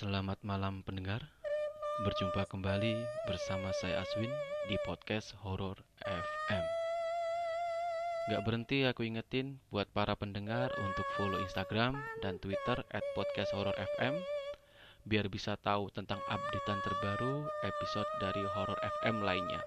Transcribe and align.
Selamat 0.00 0.40
malam 0.40 0.80
pendengar. 0.80 1.20
Berjumpa 2.08 2.48
kembali 2.48 3.04
bersama 3.28 3.68
saya 3.84 4.00
Aswin 4.00 4.32
di 4.64 4.80
podcast 4.88 5.36
Horror 5.44 5.76
FM. 6.08 6.64
Gak 8.32 8.40
berhenti 8.48 8.88
aku 8.88 9.04
ingetin 9.04 9.60
buat 9.68 9.92
para 9.92 10.16
pendengar 10.16 10.72
untuk 10.80 11.04
follow 11.20 11.36
Instagram 11.44 12.00
dan 12.24 12.40
Twitter 12.40 12.80
at 12.96 13.04
podcast 13.12 13.52
Horror 13.52 13.76
FM 13.76 14.16
biar 15.04 15.28
bisa 15.28 15.60
tahu 15.60 15.92
tentang 15.92 16.24
updatean 16.32 16.80
terbaru 16.80 17.44
episode 17.60 18.08
dari 18.24 18.40
Horror 18.56 18.80
FM 19.04 19.20
lainnya. 19.20 19.60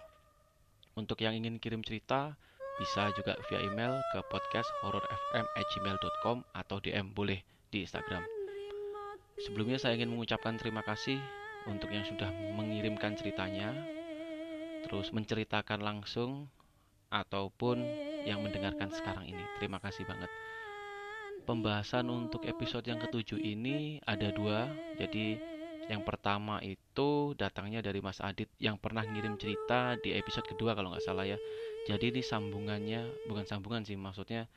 Untuk 0.97 1.21
yang 1.21 1.37
ingin 1.37 1.61
kirim 1.61 1.85
cerita, 1.85 2.33
bisa 2.81 3.13
juga 3.13 3.37
via 3.53 3.61
email 3.61 4.01
ke 4.09 4.25
podcast 4.33 4.73
horrorfm@gmail.com 4.81 6.41
atau 6.57 6.81
DM 6.81 7.13
boleh 7.13 7.37
di 7.69 7.85
Instagram. 7.85 8.32
Sebelumnya 9.41 9.81
saya 9.81 9.97
ingin 9.97 10.13
mengucapkan 10.13 10.53
terima 10.61 10.85
kasih 10.85 11.17
untuk 11.65 11.89
yang 11.89 12.05
sudah 12.05 12.29
mengirimkan 12.53 13.17
ceritanya, 13.17 13.73
terus 14.85 15.09
menceritakan 15.09 15.81
langsung 15.81 16.51
ataupun 17.09 17.81
yang 18.25 18.41
mendengarkan 18.45 18.93
sekarang 18.93 19.29
ini. 19.29 19.41
Terima 19.57 19.81
kasih 19.81 20.05
banget. 20.05 20.29
Pembahasan 21.43 22.07
untuk 22.07 22.45
episode 22.47 22.87
yang 22.87 23.01
ketujuh 23.01 23.37
ini 23.41 23.99
ada 24.07 24.31
dua. 24.31 24.71
Jadi 24.95 25.35
yang 25.91 25.99
pertama 26.07 26.63
itu 26.63 27.35
datangnya 27.35 27.83
dari 27.83 27.99
Mas 27.99 28.23
Adit 28.23 28.47
yang 28.55 28.79
pernah 28.79 29.03
ngirim 29.03 29.35
cerita 29.35 29.99
di 29.99 30.15
episode 30.15 30.47
kedua 30.47 30.71
kalau 30.71 30.95
nggak 30.95 31.03
salah 31.03 31.27
ya. 31.27 31.35
Jadi 31.83 32.15
ini 32.15 32.21
sambungannya 32.23 33.27
bukan 33.27 33.43
sambungan 33.43 33.83
sih 33.83 33.99
maksudnya 33.99 34.47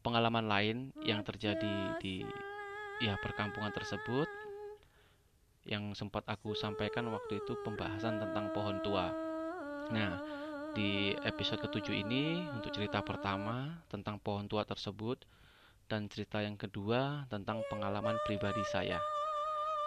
pengalaman 0.00 0.48
lain 0.48 0.76
yang 1.04 1.20
terjadi 1.20 2.00
di 2.00 2.24
ya 3.00 3.16
perkampungan 3.16 3.72
tersebut 3.72 4.28
yang 5.64 5.92
sempat 5.96 6.24
aku 6.28 6.52
sampaikan 6.52 7.08
waktu 7.08 7.40
itu 7.40 7.56
pembahasan 7.64 8.20
tentang 8.20 8.52
pohon 8.52 8.80
tua. 8.80 9.12
Nah, 9.92 10.20
di 10.76 11.16
episode 11.24 11.64
ketujuh 11.64 11.96
ini 12.06 12.46
untuk 12.52 12.70
cerita 12.70 13.02
pertama 13.02 13.80
tentang 13.90 14.20
pohon 14.20 14.46
tua 14.46 14.62
tersebut 14.62 15.24
dan 15.90 16.06
cerita 16.06 16.38
yang 16.44 16.54
kedua 16.54 17.26
tentang 17.26 17.64
pengalaman 17.66 18.14
pribadi 18.22 18.62
saya. 18.70 19.00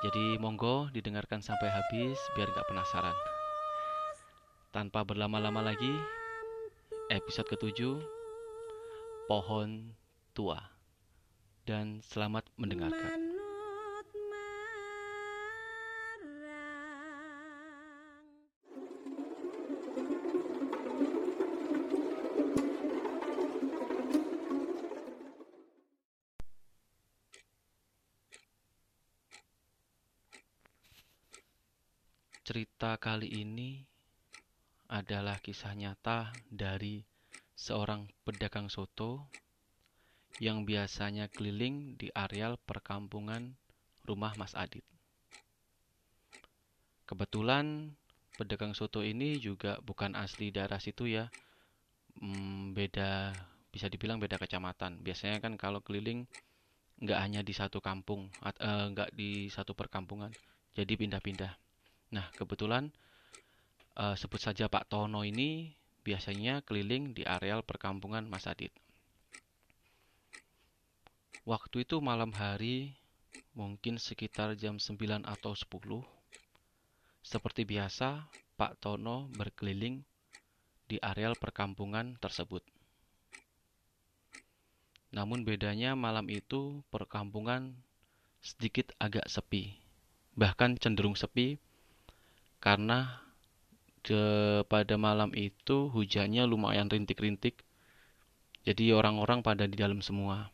Jadi 0.03 0.36
monggo 0.36 0.92
didengarkan 0.92 1.39
sampai 1.39 1.72
habis 1.72 2.20
biar 2.36 2.52
gak 2.52 2.67
penasaran. 2.67 3.16
Tanpa 4.75 5.08
berlama-lama 5.08 5.64
lagi, 5.64 5.95
episode 7.08 7.48
ketujuh, 7.48 8.03
Pohon 9.31 9.95
Tua. 10.36 10.73
Dan 11.64 12.03
selamat 12.03 12.44
mendengarkan. 12.59 13.39
Cerita 32.44 33.00
kali 33.00 33.39
ini 33.39 33.80
adalah 34.92 35.39
kisah 35.39 35.72
nyata 35.80 36.36
dari 36.52 37.00
seorang 37.55 38.11
pedagang 38.27 38.67
soto 38.67 39.32
yang 40.42 40.66
biasanya 40.66 41.30
keliling 41.30 41.94
di 41.99 42.10
areal 42.14 42.58
perkampungan 42.58 43.54
rumah 44.08 44.33
Mas 44.39 44.58
Adit. 44.58 44.82
Kebetulan 47.05 47.94
pedagang 48.33 48.73
soto 48.73 49.05
ini 49.05 49.38
juga 49.38 49.77
bukan 49.86 50.17
asli 50.17 50.49
daerah 50.49 50.82
situ 50.82 51.05
ya, 51.05 51.30
hmm, 52.17 52.73
beda 52.73 53.36
bisa 53.70 53.89
dibilang 53.89 54.17
beda 54.17 54.42
kecamatan. 54.42 55.02
Biasanya 55.02 55.38
kan 55.42 55.54
kalau 55.58 55.82
keliling 55.86 56.26
nggak 57.04 57.20
hanya 57.20 57.42
di 57.42 57.54
satu 57.54 57.82
kampung, 57.82 58.30
uh, 58.42 58.86
nggak 58.89 59.14
di 59.14 59.50
satu 59.50 59.73
perkampungan, 59.77 60.30
jadi 60.73 60.94
pindah-pindah. 60.94 61.54
Nah, 62.14 62.30
kebetulan 62.38 62.94
uh, 63.98 64.14
sebut 64.14 64.42
saja 64.42 64.70
Pak 64.70 64.89
Tono 64.89 65.26
ini 65.26 65.73
biasanya 66.05 66.61
keliling 66.61 67.17
di 67.17 67.26
areal 67.26 67.65
perkampungan 67.65 68.26
Mas 68.30 68.45
Adit. 68.45 68.71
Waktu 71.43 71.83
itu 71.83 71.99
malam 71.99 72.31
hari, 72.31 72.95
mungkin 73.52 73.99
sekitar 73.99 74.55
jam 74.55 74.80
9 74.80 75.27
atau 75.27 75.52
10. 75.52 75.99
Seperti 77.20 77.67
biasa, 77.67 78.31
Pak 78.55 78.80
Tono 78.80 79.27
berkeliling 79.36 80.08
di 80.87 81.03
areal 81.03 81.36
perkampungan 81.36 82.15
tersebut. 82.23 82.64
Namun 85.11 85.43
bedanya 85.43 85.99
malam 85.99 86.32
itu 86.32 86.80
perkampungan 86.87 87.76
sedikit 88.39 88.95
agak 88.95 89.27
sepi. 89.27 89.76
Bahkan 90.39 90.80
cenderung 90.80 91.20
sepi 91.20 91.59
karena 92.64 93.20
pada 94.71 94.95
malam 94.95 95.36
itu 95.36 95.92
hujannya 95.92 96.48
lumayan 96.48 96.87
rintik-rintik. 96.87 97.67
Jadi 98.64 98.95
orang-orang 98.95 99.43
pada 99.43 99.67
di 99.67 99.76
dalam 99.76 99.99
semua. 99.99 100.48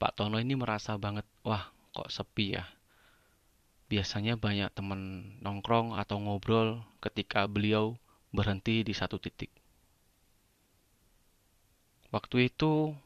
Pak 0.00 0.16
Tono 0.16 0.40
ini 0.40 0.56
merasa 0.56 0.96
banget, 0.96 1.28
wah 1.44 1.68
kok 1.92 2.08
sepi 2.08 2.56
ya. 2.56 2.64
Biasanya 3.92 4.40
banyak 4.40 4.72
teman 4.72 5.34
nongkrong 5.44 5.92
atau 6.00 6.16
ngobrol 6.16 6.80
ketika 7.04 7.44
beliau 7.44 8.00
berhenti 8.32 8.80
di 8.80 8.96
satu 8.96 9.20
titik. 9.20 9.52
Waktu 12.08 12.48
itu 12.48 12.96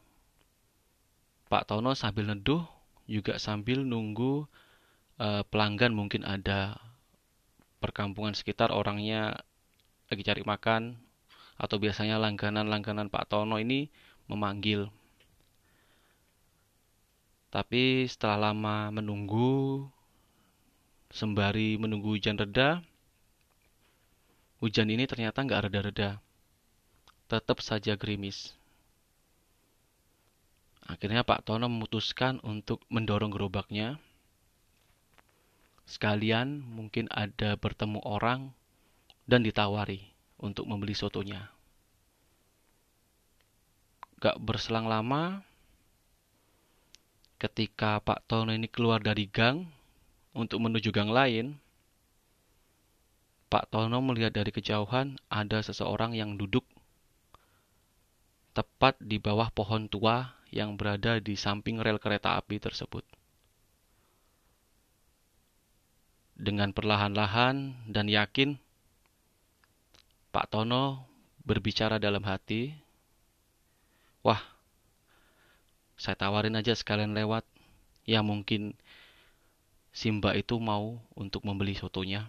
Pak 1.51 1.67
Tono 1.67 1.99
sambil 1.99 2.31
neduh 2.31 2.63
juga 3.05 3.37
sambil 3.37 3.85
nunggu 3.85 4.49
uh, 5.21 5.43
pelanggan 5.51 5.93
mungkin 5.93 6.25
ada 6.25 6.79
perkampungan 7.85 8.33
sekitar 8.33 8.73
orangnya 8.73 9.45
lagi 10.09 10.25
cari 10.25 10.41
makan 10.41 10.97
atau 11.61 11.77
biasanya 11.77 12.17
langganan-langganan 12.17 13.13
Pak 13.13 13.29
Tono 13.29 13.61
ini 13.61 13.93
memanggil. 14.31 14.89
Tapi 17.55 18.11
setelah 18.11 18.51
lama 18.51 18.91
menunggu, 18.91 19.87
sembari 21.15 21.79
menunggu 21.79 22.19
hujan 22.19 22.35
reda, 22.35 22.83
hujan 24.59 24.91
ini 24.91 25.07
ternyata 25.07 25.47
nggak 25.47 25.71
reda-reda. 25.71 26.19
Tetap 27.31 27.63
saja 27.63 27.95
gerimis. 27.95 28.51
Akhirnya 30.83 31.23
Pak 31.23 31.47
Tono 31.47 31.71
memutuskan 31.71 32.43
untuk 32.43 32.83
mendorong 32.91 33.31
gerobaknya 33.31 34.03
Sekalian 35.85 36.65
mungkin 36.65 37.13
ada 37.13 37.61
bertemu 37.61 38.01
orang 38.09 38.57
dan 39.29 39.45
ditawari 39.45 40.01
untuk 40.41 40.65
membeli 40.65 40.97
sotonya. 40.97 41.53
Gak 44.25 44.41
berselang 44.41 44.89
lama, 44.89 45.45
ketika 47.45 48.01
Pak 48.01 48.25
Tono 48.25 48.57
ini 48.57 48.65
keluar 48.73 49.05
dari 49.05 49.29
gang 49.29 49.69
untuk 50.33 50.65
menuju 50.65 50.89
gang 50.89 51.13
lain, 51.13 51.61
Pak 53.53 53.69
Tono 53.69 54.01
melihat 54.01 54.33
dari 54.33 54.49
kejauhan 54.49 55.21
ada 55.29 55.61
seseorang 55.61 56.17
yang 56.17 56.41
duduk 56.41 56.65
tepat 58.57 58.97
di 58.97 59.21
bawah 59.21 59.53
pohon 59.53 59.93
tua 59.93 60.41
yang 60.49 60.81
berada 60.81 61.21
di 61.21 61.37
samping 61.37 61.85
rel 61.85 62.01
kereta 62.01 62.41
api 62.41 62.57
tersebut. 62.57 63.05
Dengan 66.35 66.73
perlahan-lahan 66.73 67.85
dan 67.93 68.09
yakin, 68.09 68.57
Pak 70.33 70.49
Tono 70.49 71.05
berbicara 71.45 72.01
dalam 72.01 72.25
hati, 72.25 72.73
Wah, 74.25 74.54
saya 75.95 76.19
tawarin 76.19 76.59
aja 76.59 76.75
sekalian 76.75 77.15
lewat. 77.15 77.47
Ya 78.05 78.21
mungkin 78.21 78.77
Simba 79.95 80.35
itu 80.35 80.59
mau 80.59 80.99
untuk 81.15 81.47
membeli 81.47 81.79
sotonya. 81.79 82.27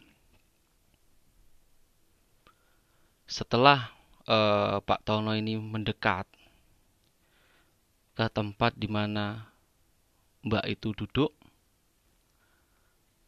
Setelah 3.26 3.90
uh, 4.30 4.78
Pak 4.86 5.02
Tono 5.02 5.34
ini 5.34 5.58
mendekat 5.58 6.30
ke 8.16 8.26
tempat 8.30 8.78
di 8.78 8.86
mana 8.86 9.50
Mbak 10.46 10.66
itu 10.70 10.94
duduk, 10.94 11.34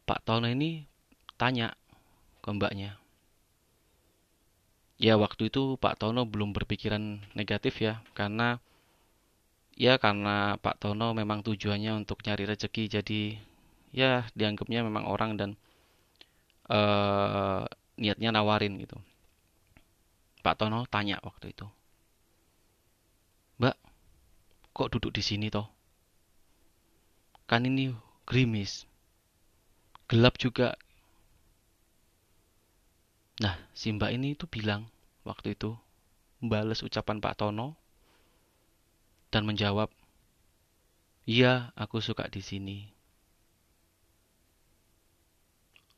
Pak 0.05 0.21
Tono 0.21 0.45
ini 0.45 0.85
tanya 1.33 1.73
ke 2.45 2.53
mbaknya. 2.53 3.01
Ya 5.01 5.17
waktu 5.17 5.49
itu 5.49 5.81
Pak 5.81 5.97
Tono 5.97 6.29
belum 6.29 6.53
berpikiran 6.53 7.25
negatif 7.33 7.81
ya, 7.81 8.05
karena 8.13 8.61
ya 9.77 10.01
karena 10.01 10.57
Pak 10.57 10.81
Tono 10.81 11.13
memang 11.13 11.45
tujuannya 11.45 11.93
untuk 12.03 12.25
nyari 12.25 12.49
rezeki, 12.49 12.83
jadi 12.99 13.21
ya 13.93 14.25
dianggapnya 14.33 14.81
memang 14.81 15.05
orang 15.05 15.37
dan 15.37 15.49
uh, 16.67 17.63
niatnya 18.01 18.33
nawarin 18.33 18.81
gitu. 18.81 18.97
Pak 20.41 20.57
Tono 20.57 20.89
tanya 20.89 21.21
waktu 21.21 21.53
itu 21.53 21.67
Mbak 23.57 23.77
kok 24.77 24.89
duduk 24.93 25.11
di 25.17 25.25
sini 25.25 25.49
toh? 25.49 25.65
Kan 27.49 27.65
ini 27.65 27.89
gerimis 28.29 28.85
gelap 30.05 30.37
juga. 30.37 30.77
Nah 33.41 33.57
si 33.73 33.89
mbak 33.89 34.13
ini 34.13 34.37
itu 34.37 34.45
bilang 34.45 34.85
waktu 35.25 35.57
itu 35.57 35.73
membalas 36.41 36.85
ucapan 36.85 37.17
Pak 37.17 37.41
Tono 37.41 37.73
dan 39.33 39.43
menjawab, 39.43 39.91
"Iya, 41.27 41.75
aku 41.75 41.99
suka 41.99 42.27
di 42.31 42.39
sini." 42.39 42.77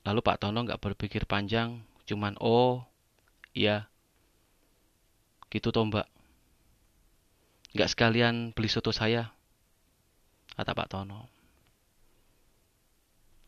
Lalu 0.07 0.19
Pak 0.25 0.41
Tono 0.41 0.65
nggak 0.65 0.81
berpikir 0.81 1.29
panjang, 1.29 1.85
cuman, 2.09 2.33
"Oh, 2.41 2.81
iya, 3.53 3.85
gitu 5.49 5.69
toh 5.73 5.85
mbak. 5.85 6.07
Nggak 7.73 7.89
sekalian 7.93 8.55
beli 8.57 8.69
soto 8.69 8.89
saya," 8.89 9.29
kata 10.57 10.73
Pak 10.73 10.89
Tono. 10.89 11.29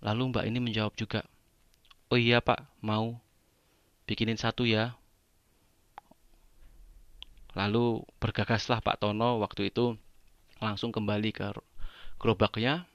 Lalu 0.02 0.34
mbak 0.34 0.46
ini 0.50 0.58
menjawab 0.58 0.94
juga, 0.98 1.22
"Oh 2.10 2.18
iya 2.18 2.42
pak, 2.42 2.66
mau. 2.82 3.22
Bikinin 4.10 4.38
satu 4.38 4.66
ya." 4.66 4.98
Lalu 7.52 8.08
bergagaslah 8.24 8.80
Pak 8.80 9.04
Tono 9.04 9.44
waktu 9.44 9.74
itu 9.74 10.00
langsung 10.64 10.96
kembali 10.96 11.36
ke 11.36 11.52
gerobaknya 12.22 12.88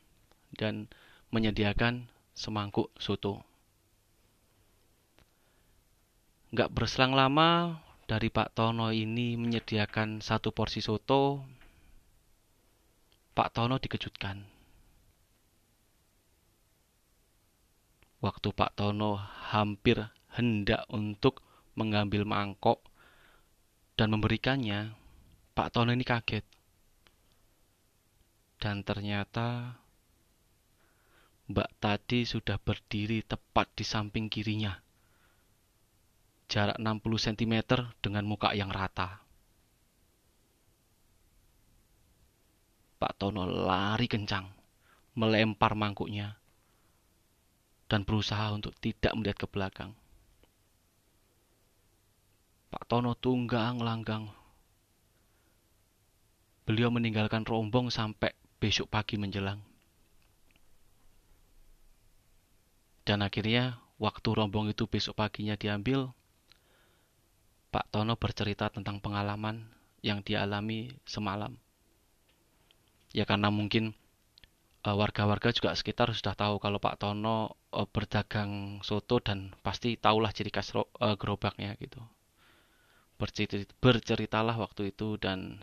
dan 0.56 0.88
menyediakan 1.34 2.08
semangkuk 2.32 2.88
soto. 2.96 3.44
Gak 6.54 6.72
berselang 6.72 7.12
lama 7.12 7.82
dari 8.06 8.30
Pak 8.30 8.54
Tono 8.54 8.94
ini 8.94 9.34
menyediakan 9.34 10.22
satu 10.22 10.54
porsi 10.54 10.78
soto, 10.78 11.42
Pak 13.36 13.52
Tono 13.52 13.76
dikejutkan. 13.76 14.40
Waktu 18.24 18.48
Pak 18.56 18.72
Tono 18.78 19.20
hampir 19.52 20.00
hendak 20.32 20.88
untuk 20.88 21.44
mengambil 21.76 22.24
mangkok 22.24 22.80
dan 23.96 24.12
memberikannya, 24.12 24.92
Pak 25.56 25.72
Tono 25.72 25.90
ini 25.90 26.04
kaget. 26.04 26.44
Dan 28.60 28.84
ternyata 28.84 29.80
Mbak 31.48 31.70
tadi 31.80 32.28
sudah 32.28 32.60
berdiri 32.60 33.24
tepat 33.24 33.72
di 33.72 33.84
samping 33.88 34.28
kirinya. 34.28 34.76
Jarak 36.46 36.78
60 36.78 37.26
cm 37.32 37.54
dengan 38.04 38.24
muka 38.28 38.52
yang 38.52 38.68
rata. 38.68 39.24
Pak 42.96 43.12
Tono 43.16 43.44
lari 43.44 44.08
kencang, 44.08 44.48
melempar 45.16 45.76
mangkuknya, 45.76 46.36
dan 47.86 48.04
berusaha 48.04 48.52
untuk 48.52 48.72
tidak 48.80 49.12
melihat 49.16 49.44
ke 49.44 49.46
belakang. 49.48 49.92
Pak 52.66 52.82
Tono 52.90 53.14
tunggang 53.14 53.78
langgang. 53.78 54.26
Beliau 56.66 56.90
meninggalkan 56.90 57.46
rombong 57.46 57.94
sampai 57.94 58.34
besok 58.58 58.90
pagi 58.90 59.14
menjelang. 59.14 59.62
Dan 63.06 63.22
akhirnya 63.22 63.78
waktu 64.02 64.28
rombong 64.34 64.74
itu 64.74 64.90
besok 64.90 65.22
paginya 65.22 65.54
diambil, 65.54 66.10
Pak 67.70 67.86
Tono 67.94 68.18
bercerita 68.18 68.66
tentang 68.66 68.98
pengalaman 68.98 69.70
yang 70.02 70.26
dialami 70.26 70.90
semalam. 71.06 71.54
Ya 73.14 73.22
karena 73.22 73.54
mungkin 73.54 73.94
eh, 74.82 74.96
warga-warga 74.96 75.54
juga 75.54 75.70
sekitar 75.78 76.10
sudah 76.10 76.34
tahu 76.34 76.58
kalau 76.58 76.82
Pak 76.82 76.98
Tono 76.98 77.54
uh, 77.70 77.86
berdagang 77.86 78.82
soto 78.82 79.22
dan 79.22 79.54
pasti 79.62 79.94
tahulah 79.94 80.34
ciri 80.34 80.50
khas 80.50 80.74
uh, 80.74 81.14
gerobaknya 81.14 81.78
gitu 81.78 82.02
berceritalah 83.80 84.56
waktu 84.60 84.92
itu 84.92 85.16
dan 85.16 85.60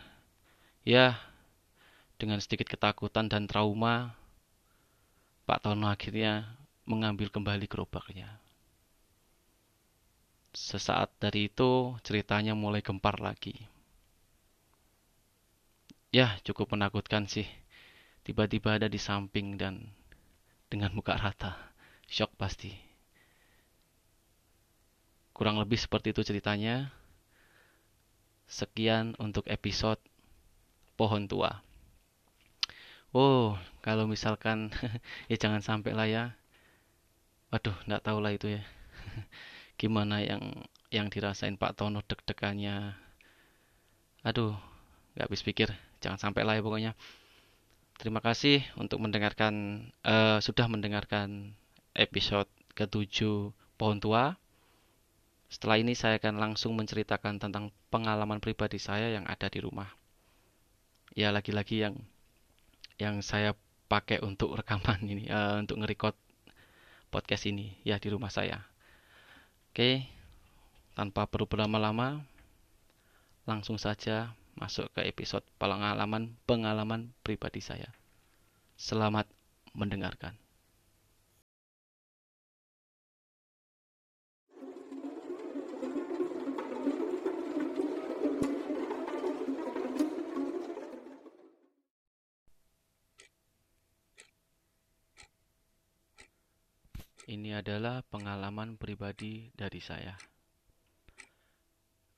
ya 0.81 1.15
dengan 2.17 2.41
sedikit 2.41 2.65
ketakutan 2.69 3.29
dan 3.29 3.45
trauma 3.45 4.17
Pak 5.43 5.59
Tono 5.59 5.91
akhirnya 5.91 6.55
mengambil 6.87 7.27
kembali 7.27 7.67
gerobaknya. 7.67 8.39
Sesaat 10.55 11.11
dari 11.19 11.51
itu 11.51 11.97
ceritanya 11.99 12.55
mulai 12.55 12.79
gempar 12.79 13.19
lagi. 13.19 13.67
Ya, 16.13 16.37
cukup 16.45 16.71
menakutkan 16.77 17.27
sih. 17.27 17.49
Tiba-tiba 18.23 18.79
ada 18.79 18.87
di 18.87 19.01
samping 19.01 19.59
dan 19.59 19.83
dengan 20.71 20.95
muka 20.95 21.19
rata. 21.19 21.59
Shock 22.07 22.37
pasti. 22.39 22.71
Kurang 25.35 25.59
lebih 25.59 25.75
seperti 25.75 26.15
itu 26.15 26.23
ceritanya. 26.23 26.93
Sekian 28.47 29.17
untuk 29.17 29.47
episode 29.49 29.99
pohon 30.95 31.25
tua. 31.25 31.63
Oh, 33.13 33.57
kalau 33.85 34.09
misalkan 34.09 34.73
ya 35.31 35.37
jangan 35.37 35.61
sampai 35.61 35.91
lah 35.93 36.07
ya. 36.09 36.23
Waduh, 37.53 37.77
nggak 37.85 38.03
tahu 38.03 38.17
lah 38.17 38.33
itu 38.33 38.57
ya. 38.57 38.61
Gimana 39.81 40.25
yang 40.25 40.65
yang 40.89 41.09
dirasain 41.13 41.57
Pak 41.57 41.77
Tono 41.77 42.01
deg-degannya. 42.01 42.97
Aduh, 44.25 44.57
nggak 45.13 45.27
habis 45.29 45.45
pikir. 45.45 45.69
Jangan 46.01 46.17
sampai 46.17 46.41
lah 46.41 46.57
ya 46.57 46.65
pokoknya. 46.65 46.91
Terima 48.01 48.19
kasih 48.19 48.65
untuk 48.77 48.97
mendengarkan 48.97 49.85
uh, 50.01 50.41
sudah 50.41 50.65
mendengarkan 50.65 51.53
episode 51.93 52.49
ketujuh 52.73 53.53
pohon 53.77 54.01
tua. 54.01 54.33
Setelah 55.53 55.77
ini 55.77 55.93
saya 55.93 56.17
akan 56.17 56.41
langsung 56.41 56.73
menceritakan 56.73 57.37
tentang 57.37 57.69
pengalaman 57.93 58.41
pribadi 58.41 58.81
saya 58.81 59.13
yang 59.13 59.29
ada 59.29 59.45
di 59.45 59.61
rumah. 59.61 59.85
Ya 61.13 61.29
lagi-lagi 61.29 61.85
yang 61.85 62.01
yang 62.97 63.21
saya 63.21 63.53
pakai 63.85 64.17
untuk 64.25 64.57
rekaman 64.57 65.05
ini, 65.13 65.29
uh, 65.29 65.61
untuk 65.61 65.77
ngerekord 65.77 66.17
podcast 67.13 67.45
ini 67.45 67.77
ya 67.85 68.01
di 68.01 68.09
rumah 68.09 68.33
saya. 68.33 68.65
Oke, 69.69 70.09
tanpa 70.97 71.29
perlu 71.29 71.45
berlama-lama, 71.45 72.25
langsung 73.45 73.77
saja 73.77 74.33
masuk 74.57 74.89
ke 74.97 75.05
episode 75.05 75.45
pengalaman 75.61 76.33
pengalaman 76.49 77.13
pribadi 77.21 77.61
saya. 77.61 77.93
Selamat 78.73 79.29
mendengarkan. 79.77 80.42
Adalah 97.59 98.01
pengalaman 98.07 98.79
pribadi 98.79 99.53
dari 99.53 99.77
saya. 99.83 100.17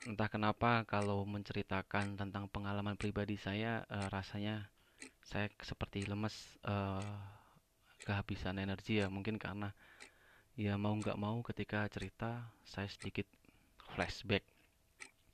Entah 0.06 0.30
kenapa 0.30 0.86
kalau 0.86 1.26
menceritakan 1.26 2.14
tentang 2.14 2.46
pengalaman 2.48 2.94
pribadi 2.94 3.42
saya 3.42 3.82
uh, 3.90 4.06
rasanya 4.14 4.70
saya 5.26 5.50
seperti 5.66 6.06
lemes 6.06 6.36
uh, 6.70 7.02
kehabisan 8.06 8.62
energi 8.62 9.02
ya. 9.02 9.10
Mungkin 9.10 9.42
karena 9.42 9.74
ya 10.54 10.78
mau 10.78 10.94
nggak 10.94 11.18
mau 11.18 11.42
ketika 11.42 11.90
cerita 11.90 12.46
saya 12.64 12.86
sedikit 12.86 13.26
flashback. 13.98 14.46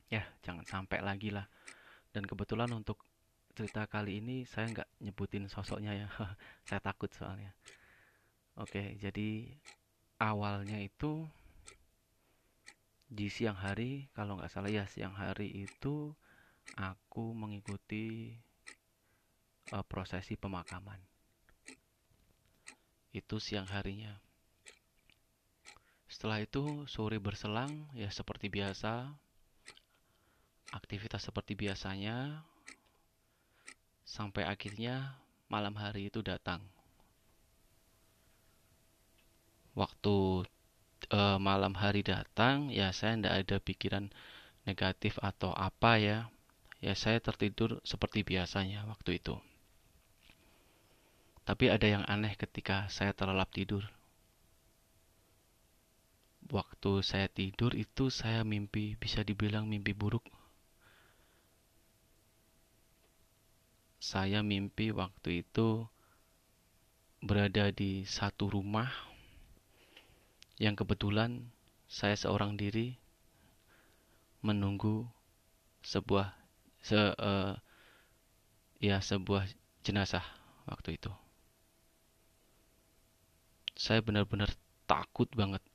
Ya 0.07 0.23
jangan 0.39 0.63
sampai 0.63 1.03
lagi 1.03 1.35
lah. 1.35 1.51
Dan 2.15 2.23
kebetulan 2.23 2.71
untuk 2.71 3.03
cerita 3.51 3.83
kali 3.91 4.23
ini 4.23 4.47
saya 4.47 4.71
nggak 4.71 4.89
nyebutin 5.03 5.51
sosoknya 5.51 5.91
ya. 5.93 6.07
Saya 6.67 6.79
takut 6.79 7.11
soalnya. 7.11 7.51
Oke, 8.59 8.99
jadi 8.99 9.47
awalnya 10.21 10.77
itu 10.77 11.25
di 13.09 13.27
siang 13.27 13.57
hari, 13.57 14.07
kalau 14.13 14.37
nggak 14.37 14.53
salah 14.53 14.69
ya 14.69 14.85
siang 14.85 15.17
hari 15.17 15.65
itu 15.65 16.13
aku 16.77 17.33
mengikuti 17.33 18.37
uh, 19.73 19.83
prosesi 19.83 20.37
pemakaman. 20.37 21.01
Itu 23.11 23.41
siang 23.41 23.67
harinya. 23.67 24.15
Setelah 26.07 26.39
itu 26.39 26.85
sore 26.85 27.17
berselang 27.17 27.89
ya 27.97 28.07
seperti 28.13 28.47
biasa, 28.47 29.11
aktivitas 30.71 31.27
seperti 31.27 31.57
biasanya, 31.57 32.45
sampai 34.05 34.47
akhirnya 34.47 35.19
malam 35.51 35.75
hari 35.75 36.07
itu 36.07 36.23
datang 36.23 36.63
waktu 39.73 40.47
uh, 41.11 41.37
malam 41.39 41.73
hari 41.73 42.03
datang 42.03 42.69
ya 42.69 42.91
saya 42.91 43.17
tidak 43.17 43.33
ada 43.43 43.57
pikiran 43.63 44.05
negatif 44.67 45.17
atau 45.19 45.51
apa 45.55 45.97
ya. 45.97 46.17
Ya 46.81 46.97
saya 46.97 47.21
tertidur 47.21 47.77
seperti 47.85 48.25
biasanya 48.25 48.89
waktu 48.89 49.21
itu. 49.21 49.37
Tapi 51.45 51.69
ada 51.69 51.85
yang 51.85 52.01
aneh 52.09 52.33
ketika 52.33 52.89
saya 52.89 53.13
terlelap 53.13 53.53
tidur. 53.53 53.85
Waktu 56.49 57.05
saya 57.05 57.29
tidur 57.29 57.77
itu 57.77 58.09
saya 58.09 58.41
mimpi 58.41 58.97
bisa 58.97 59.21
dibilang 59.21 59.69
mimpi 59.69 59.93
buruk. 59.93 60.25
Saya 64.01 64.41
mimpi 64.41 64.89
waktu 64.89 65.45
itu 65.45 65.85
berada 67.21 67.69
di 67.69 68.01
satu 68.09 68.49
rumah 68.49 69.10
yang 70.61 70.77
kebetulan 70.77 71.49
saya 71.89 72.13
seorang 72.13 72.53
diri 72.53 72.93
menunggu 74.45 75.09
sebuah 75.81 76.37
se 76.85 77.17
uh, 77.17 77.57
ya 78.77 79.01
sebuah 79.01 79.49
jenazah 79.81 80.21
waktu 80.69 81.01
itu. 81.01 81.09
Saya 83.73 84.05
benar-benar 84.05 84.53
takut 84.85 85.25
banget. 85.33 85.65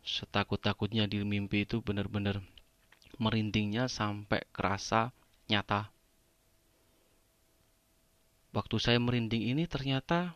Setakut-takutnya 0.00 1.04
di 1.04 1.20
mimpi 1.20 1.68
itu 1.68 1.84
benar-benar 1.84 2.40
merindingnya 3.20 3.92
sampai 3.92 4.48
kerasa 4.48 5.12
nyata. 5.52 5.92
Waktu 8.56 8.76
saya 8.80 8.96
merinding 8.96 9.44
ini 9.52 9.68
ternyata 9.68 10.32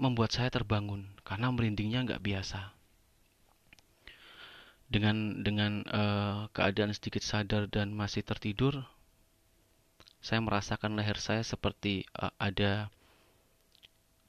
membuat 0.00 0.32
saya 0.32 0.48
terbangun 0.48 1.04
karena 1.28 1.52
merindingnya 1.52 2.08
nggak 2.08 2.24
biasa. 2.24 2.72
Dengan 4.90 5.44
dengan 5.46 5.86
uh, 5.86 6.50
keadaan 6.50 6.90
sedikit 6.90 7.22
sadar 7.22 7.70
dan 7.70 7.94
masih 7.94 8.26
tertidur, 8.26 8.82
saya 10.18 10.42
merasakan 10.42 10.98
leher 10.98 11.20
saya 11.20 11.44
seperti 11.44 12.08
uh, 12.16 12.32
ada 12.40 12.90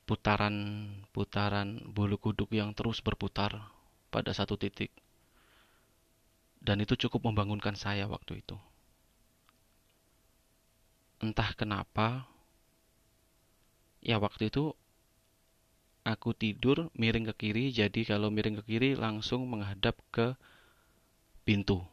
putaran-putaran 0.06 1.88
bulu 1.88 2.20
kuduk 2.20 2.52
yang 2.52 2.76
terus 2.76 3.00
berputar 3.00 3.72
pada 4.12 4.36
satu 4.36 4.60
titik. 4.60 4.92
Dan 6.62 6.84
itu 6.84 6.94
cukup 6.94 7.32
membangunkan 7.32 7.74
saya 7.74 8.06
waktu 8.06 8.44
itu. 8.44 8.54
Entah 11.24 11.58
kenapa, 11.58 12.30
ya 14.04 14.22
waktu 14.22 14.54
itu 14.54 14.78
aku 16.02 16.34
tidur 16.34 16.90
miring 16.98 17.30
ke 17.30 17.48
kiri, 17.48 17.70
jadi 17.70 18.02
kalau 18.06 18.34
miring 18.34 18.58
ke 18.62 18.64
kiri 18.66 18.98
langsung 18.98 19.46
menghadap 19.46 19.98
ke 20.10 20.34
pintu. 21.46 21.86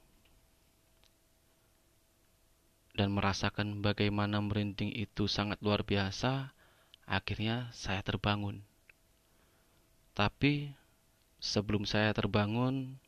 Dan 2.96 3.14
merasakan 3.14 3.78
bagaimana 3.78 4.42
merinding 4.42 4.90
itu 4.90 5.30
sangat 5.30 5.62
luar 5.62 5.86
biasa, 5.86 6.50
akhirnya 7.06 7.70
saya 7.70 8.02
terbangun. 8.02 8.64
Tapi 10.18 10.74
sebelum 11.38 11.86
saya 11.86 12.10
terbangun, 12.10 12.98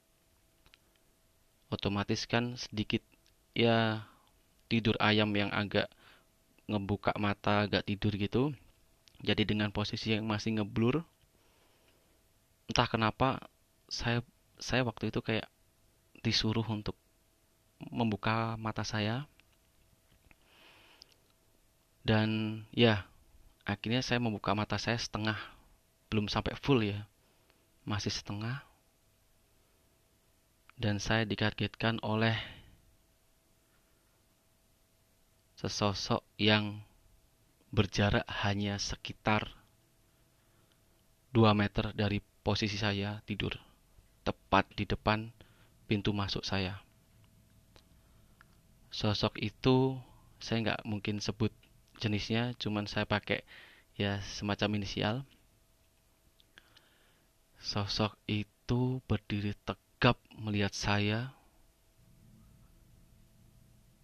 otomatis 1.75 2.23
kan 2.31 2.55
sedikit 2.55 3.03
ya 3.51 4.07
tidur 4.71 4.95
ayam 5.03 5.35
yang 5.35 5.51
agak 5.51 5.91
ngebuka 6.71 7.11
mata 7.19 7.67
agak 7.67 7.83
tidur 7.83 8.15
gitu 8.15 8.55
jadi 9.21 9.43
dengan 9.45 9.69
posisi 9.73 10.17
yang 10.17 10.25
masih 10.25 10.61
ngeblur 10.61 11.05
entah 12.71 12.87
kenapa 12.87 13.43
saya 13.91 14.23
saya 14.63 14.87
waktu 14.87 15.11
itu 15.11 15.19
kayak 15.25 15.51
disuruh 16.23 16.65
untuk 16.69 16.95
membuka 17.89 18.61
mata 18.61 18.85
saya. 18.85 19.25
Dan 22.05 22.63
ya 22.73 23.09
akhirnya 23.65 24.05
saya 24.05 24.21
membuka 24.21 24.53
mata 24.53 24.77
saya 24.77 24.97
setengah 24.97 25.37
belum 26.09 26.29
sampai 26.29 26.57
full 26.61 26.85
ya 26.85 27.09
masih 27.89 28.13
setengah. 28.13 28.61
Dan 30.81 30.97
saya 30.97 31.29
dikagetkan 31.29 32.01
oleh 32.01 32.37
sesosok 35.61 36.25
yang 36.41 36.81
berjarak 37.71 38.27
hanya 38.43 38.75
sekitar 38.83 39.47
2 41.31 41.55
meter 41.55 41.95
dari 41.95 42.19
posisi 42.43 42.75
saya 42.75 43.23
tidur, 43.23 43.55
tepat 44.27 44.67
di 44.75 44.83
depan 44.83 45.31
pintu 45.87 46.11
masuk 46.11 46.43
saya. 46.43 46.83
Sosok 48.91 49.39
itu 49.39 49.95
saya 50.43 50.59
nggak 50.67 50.83
mungkin 50.83 51.23
sebut 51.23 51.55
jenisnya, 52.03 52.59
cuman 52.59 52.91
saya 52.91 53.07
pakai 53.07 53.47
ya 53.95 54.19
semacam 54.19 54.83
inisial. 54.83 55.23
Sosok 57.63 58.19
itu 58.27 58.99
berdiri 59.07 59.55
tegap 59.63 60.19
melihat 60.35 60.75
saya 60.75 61.31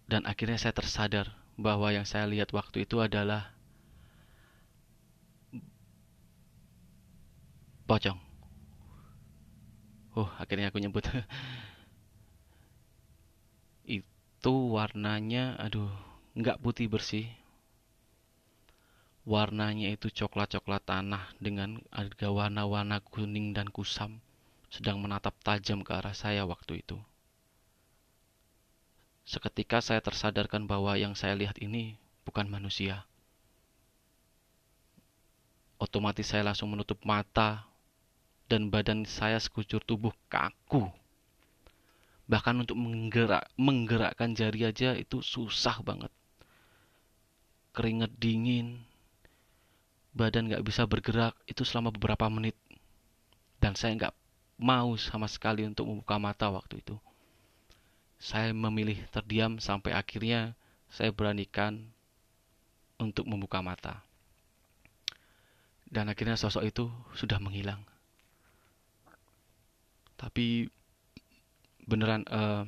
dan 0.07 0.23
akhirnya 0.23 0.55
saya 0.55 0.71
tersadar 0.71 1.35
bahwa 1.59 1.91
yang 1.91 2.07
saya 2.07 2.23
lihat 2.29 2.55
waktu 2.55 2.87
itu 2.87 3.03
adalah 3.03 3.56
pocong. 7.87 8.19
Oh, 10.19 10.27
akhirnya 10.35 10.67
aku 10.67 10.83
nyebut. 10.83 11.07
itu 13.87 14.53
warnanya, 14.75 15.55
aduh, 15.55 15.89
nggak 16.35 16.59
putih 16.59 16.91
bersih. 16.91 17.25
Warnanya 19.27 19.91
itu 19.91 20.07
coklat-coklat 20.07 20.87
tanah 20.87 21.35
dengan 21.39 21.83
ada 21.91 22.31
warna-warna 22.31 23.03
kuning 23.03 23.51
dan 23.51 23.67
kusam, 23.67 24.23
sedang 24.71 25.03
menatap 25.03 25.35
tajam 25.43 25.83
ke 25.83 25.91
arah 25.91 26.15
saya 26.15 26.47
waktu 26.47 26.79
itu. 26.79 26.95
Seketika 29.27 29.83
saya 29.83 29.99
tersadarkan 29.99 30.63
bahwa 30.71 30.95
yang 30.95 31.11
saya 31.11 31.35
lihat 31.35 31.59
ini 31.59 31.99
bukan 32.23 32.47
manusia. 32.47 33.03
Otomatis 35.75 36.31
saya 36.31 36.47
langsung 36.47 36.71
menutup 36.71 37.03
mata, 37.03 37.67
dan 38.47 38.71
badan 38.71 39.03
saya 39.03 39.37
sekujur 39.37 39.83
tubuh 39.83 40.15
kaku. 40.31 40.87
Bahkan 42.27 42.67
untuk 42.67 42.75
menggerak, 42.79 43.47
menggerakkan 43.55 44.35
jari 44.35 44.67
aja 44.67 44.95
itu 44.95 45.23
susah 45.23 45.79
banget. 45.83 46.11
Keringat 47.71 48.11
dingin, 48.19 48.83
badan 50.11 50.51
nggak 50.51 50.63
bisa 50.63 50.83
bergerak 50.87 51.35
itu 51.47 51.63
selama 51.63 51.91
beberapa 51.91 52.27
menit. 52.27 52.55
Dan 53.63 53.75
saya 53.75 53.95
nggak 53.95 54.15
mau 54.59 54.95
sama 54.99 55.27
sekali 55.27 55.63
untuk 55.63 55.87
membuka 55.87 56.19
mata 56.19 56.51
waktu 56.51 56.83
itu. 56.83 56.95
Saya 58.17 58.51
memilih 58.51 58.97
terdiam 59.13 59.61
sampai 59.61 59.93
akhirnya 59.93 60.57
saya 60.89 61.13
beranikan 61.13 61.79
untuk 62.97 63.29
membuka 63.29 63.61
mata. 63.61 64.03
Dan 65.87 66.11
akhirnya 66.11 66.35
sosok 66.35 66.67
itu 66.67 66.91
sudah 67.15 67.39
menghilang 67.39 67.79
tapi 70.17 70.67
beneran 71.87 72.25
uh, 72.27 72.65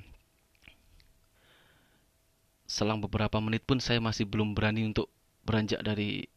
selang 2.69 3.01
beberapa 3.01 3.41
menit 3.41 3.65
pun 3.65 3.81
saya 3.81 3.97
masih 3.97 4.29
belum 4.29 4.53
berani 4.53 4.85
untuk 4.85 5.09
beranjak 5.41 5.81
dari 5.81 6.29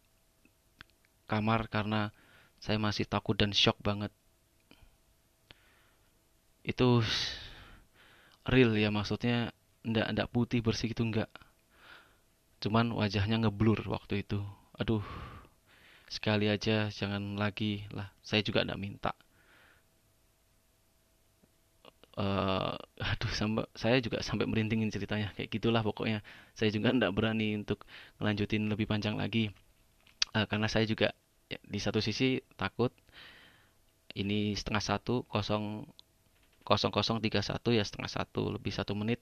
kamar 1.29 1.69
karena 1.69 2.09
saya 2.57 2.81
masih 2.81 3.05
takut 3.05 3.37
dan 3.37 3.53
shock 3.53 3.77
banget. 3.85 4.09
Itu 6.65 7.05
real 8.49 8.73
ya 8.75 8.89
maksudnya 8.89 9.53
ndak 9.85 10.09
ndak 10.17 10.29
putih 10.33 10.63
bersih 10.63 10.91
gitu 10.91 11.07
enggak 11.07 11.31
cuman 12.63 12.95
wajahnya 12.95 13.43
ngeblur 13.43 13.83
waktu 13.91 14.23
itu. 14.25 14.41
Aduh 14.79 15.05
sekali 16.09 16.49
aja 16.49 16.89
jangan 16.89 17.37
lagi 17.37 17.85
lah. 17.93 18.09
Saya 18.25 18.41
juga 18.47 18.65
ndak 18.65 18.81
minta 18.81 19.13
uh, 22.21 22.77
aduh 23.01 23.33
sampai 23.33 23.65
saya 23.73 23.97
juga 24.05 24.21
sampai 24.21 24.45
merindingin 24.45 24.93
ceritanya 24.93 25.33
kayak 25.37 25.49
gitulah 25.53 25.81
pokoknya. 25.81 26.21
Saya 26.53 26.69
juga 26.73 26.93
tidak 26.93 27.13
berani 27.17 27.57
untuk 27.61 27.85
melanjutin 28.21 28.69
lebih 28.69 28.85
panjang 28.89 29.17
lagi. 29.17 29.53
Uh, 30.33 30.45
karena 30.49 30.69
saya 30.69 30.85
juga 30.89 31.13
ya, 31.49 31.61
di 31.65 31.79
satu 31.81 32.01
sisi 32.01 32.41
takut 32.57 32.93
ini 34.13 34.53
setengah 34.53 34.85
satu 34.85 35.25
kosong 35.29 35.89
kosong 36.63 36.93
kosong 36.93 37.19
tiga 37.25 37.41
satu 37.41 37.73
ya 37.73 37.83
setengah 37.85 38.11
satu 38.13 38.53
lebih 38.57 38.73
satu 38.73 38.93
menit. 38.93 39.21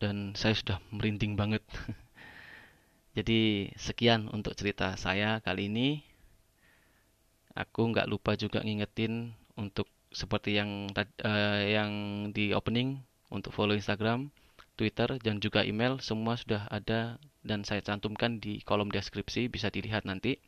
Dan 0.00 0.32
saya 0.32 0.56
sudah 0.56 0.80
merinding 0.88 1.36
banget. 1.36 1.60
Jadi 3.16 3.68
sekian 3.76 4.32
untuk 4.32 4.56
cerita 4.56 4.96
saya 4.96 5.44
kali 5.44 5.68
ini. 5.68 6.00
Aku 7.52 7.90
nggak 7.90 8.08
lupa 8.08 8.38
juga 8.38 8.62
ngingetin 8.62 9.34
untuk 9.58 9.90
seperti 10.10 10.58
yang 10.58 10.90
uh, 10.94 11.62
yang 11.62 11.90
di 12.34 12.50
opening 12.50 13.02
untuk 13.30 13.54
follow 13.54 13.78
Instagram, 13.78 14.34
Twitter 14.74 15.18
dan 15.22 15.38
juga 15.38 15.62
email 15.62 16.02
semua 16.02 16.34
sudah 16.34 16.66
ada 16.66 17.16
dan 17.46 17.62
saya 17.62 17.80
cantumkan 17.80 18.42
di 18.42 18.60
kolom 18.66 18.90
deskripsi 18.90 19.46
bisa 19.46 19.70
dilihat 19.70 20.04
nanti. 20.04 20.42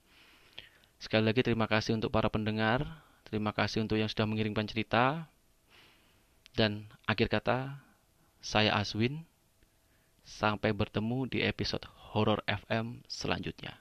Sekali 1.03 1.27
lagi 1.27 1.43
terima 1.43 1.67
kasih 1.67 1.99
untuk 1.99 2.15
para 2.15 2.31
pendengar, 2.31 2.87
terima 3.27 3.51
kasih 3.51 3.83
untuk 3.83 3.99
yang 3.99 4.11
sudah 4.11 4.27
mengirimkan 4.27 4.67
cerita. 4.71 5.27
Dan 6.53 6.87
akhir 7.09 7.33
kata, 7.33 7.81
saya 8.43 8.77
Aswin. 8.77 9.25
Sampai 10.23 10.71
bertemu 10.71 11.27
di 11.27 11.43
episode 11.43 11.83
Horror 12.15 12.47
FM 12.47 13.03
selanjutnya. 13.11 13.75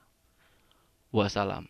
Wassalam. 1.14 1.70